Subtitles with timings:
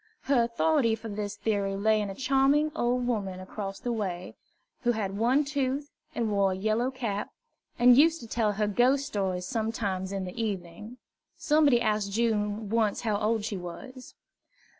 [0.21, 4.33] Her authority for this theory lay in a charmig old woman across the way,
[4.81, 7.29] who had one tooth, and wore a yellow cap,
[7.77, 10.97] and used to tell her ghost stories sometimes in the evening.
[11.37, 14.15] Somebody asked June once how old she was.